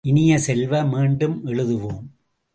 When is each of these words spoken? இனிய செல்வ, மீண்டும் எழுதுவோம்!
இனிய 0.03 0.37
செல்வ, 0.37 0.83
மீண்டும் 0.83 1.45
எழுதுவோம்! 1.45 2.05